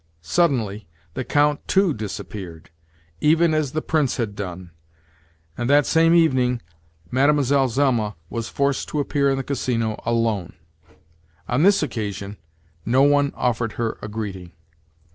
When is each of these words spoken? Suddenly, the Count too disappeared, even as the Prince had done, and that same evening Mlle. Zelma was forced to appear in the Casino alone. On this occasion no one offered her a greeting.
Suddenly, 0.23 0.87
the 1.13 1.23
Count 1.23 1.67
too 1.67 1.93
disappeared, 1.93 2.71
even 3.19 3.53
as 3.53 3.73
the 3.73 3.83
Prince 3.83 4.17
had 4.17 4.35
done, 4.35 4.71
and 5.55 5.69
that 5.69 5.85
same 5.85 6.15
evening 6.15 6.59
Mlle. 7.11 7.43
Zelma 7.43 8.15
was 8.27 8.49
forced 8.49 8.89
to 8.89 8.99
appear 8.99 9.29
in 9.29 9.37
the 9.37 9.43
Casino 9.43 10.01
alone. 10.03 10.53
On 11.47 11.61
this 11.61 11.83
occasion 11.83 12.37
no 12.83 13.03
one 13.03 13.31
offered 13.35 13.73
her 13.73 13.99
a 14.01 14.07
greeting. 14.07 14.53